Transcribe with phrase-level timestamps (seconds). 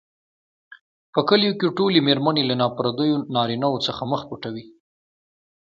[1.13, 4.65] په کلیو کې ټولې مېرمنې له نا پردیو نارینوو څخه مخ پټوي.